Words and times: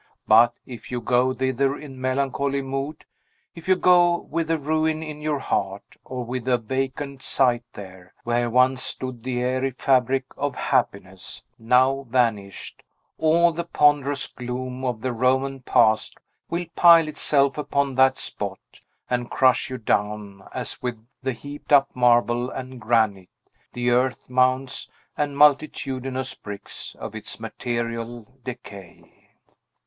But, 0.27 0.55
if 0.65 0.89
you 0.91 0.99
go 0.99 1.31
thither 1.31 1.77
in 1.77 2.01
melancholy 2.01 2.63
mood, 2.63 3.05
if 3.53 3.67
you 3.67 3.75
go 3.75 4.21
with 4.31 4.49
a 4.49 4.57
ruin 4.57 5.03
in 5.03 5.21
your 5.21 5.37
heart, 5.37 5.95
or 6.03 6.25
with 6.25 6.47
a 6.47 6.57
vacant 6.57 7.21
site 7.21 7.65
there, 7.73 8.11
where 8.23 8.49
once 8.49 8.81
stood 8.81 9.21
the 9.21 9.43
airy 9.43 9.69
fabric 9.69 10.25
of 10.35 10.55
happiness, 10.55 11.43
now 11.59 12.07
vanished, 12.09 12.81
all 13.19 13.51
the 13.53 13.63
ponderous 13.63 14.25
gloom 14.25 14.83
of 14.83 15.01
the 15.01 15.13
Roman 15.13 15.59
Past 15.59 16.17
will 16.49 16.65
pile 16.75 17.07
itself 17.07 17.55
upon 17.55 17.93
that 17.93 18.17
spot, 18.17 18.81
and 19.07 19.29
crush 19.29 19.69
you 19.69 19.77
down 19.77 20.41
as 20.51 20.81
with 20.81 20.97
the 21.21 21.33
heaped 21.33 21.71
up 21.71 21.95
marble 21.95 22.49
and 22.49 22.81
granite, 22.81 23.29
the 23.73 23.91
earth 23.91 24.31
mounds, 24.31 24.89
and 25.15 25.37
multitudinous 25.37 26.33
bricks 26.33 26.95
of 26.97 27.13
its 27.13 27.39
material 27.39 28.39
decay. 28.43 29.29